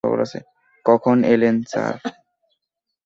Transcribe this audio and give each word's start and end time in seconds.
কখন 0.85 1.17
এলেন 1.33 1.55
স্যার? 1.71 1.93